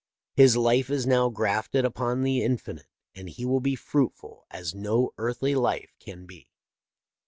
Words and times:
His 0.33 0.57
life 0.57 0.89
is 0.89 1.05
now 1.05 1.29
grafted 1.29 1.85
upon 1.85 2.23
the 2.23 2.41
infinite, 2.41 2.87
and 3.13 3.31
will 3.37 3.59
be 3.59 3.75
fruitful 3.75 4.47
as 4.49 4.73
no 4.73 5.11
earthly 5.19 5.53
life 5.53 5.93
can 5.99 6.25
be. 6.25 6.49